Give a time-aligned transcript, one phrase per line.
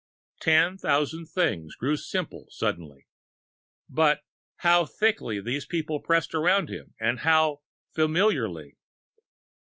[0.39, 3.05] Ten thousand things grew simple suddenly.
[3.87, 4.21] But,
[4.55, 7.61] how thickly these people pressed about him, and how
[7.93, 8.77] familiarly!